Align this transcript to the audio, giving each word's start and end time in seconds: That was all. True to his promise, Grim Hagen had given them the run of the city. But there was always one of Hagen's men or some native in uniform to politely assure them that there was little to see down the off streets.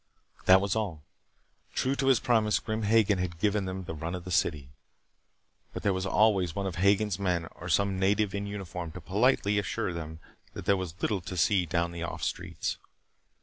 That 0.45 0.61
was 0.61 0.75
all. 0.75 1.03
True 1.75 1.95
to 1.97 2.07
his 2.07 2.19
promise, 2.19 2.57
Grim 2.57 2.81
Hagen 2.81 3.19
had 3.19 3.37
given 3.37 3.65
them 3.65 3.83
the 3.83 3.93
run 3.93 4.15
of 4.15 4.23
the 4.23 4.31
city. 4.31 4.69
But 5.75 5.83
there 5.83 5.93
was 5.93 6.07
always 6.07 6.55
one 6.55 6.65
of 6.65 6.77
Hagen's 6.77 7.19
men 7.19 7.45
or 7.53 7.69
some 7.69 7.99
native 7.99 8.33
in 8.33 8.47
uniform 8.47 8.93
to 8.93 8.99
politely 9.01 9.59
assure 9.59 9.93
them 9.93 10.17
that 10.53 10.65
there 10.65 10.75
was 10.75 10.99
little 11.03 11.21
to 11.21 11.37
see 11.37 11.67
down 11.67 11.91
the 11.91 12.01
off 12.01 12.23
streets. 12.23 12.77